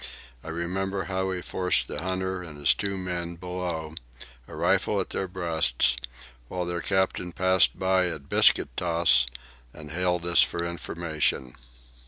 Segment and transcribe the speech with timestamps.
[0.43, 3.93] I remember how he forced the hunter and his two men below,
[4.47, 5.95] a rifle at their breasts,
[6.47, 9.27] when their captain passed by at biscuit toss
[9.73, 11.53] and hailed us for information.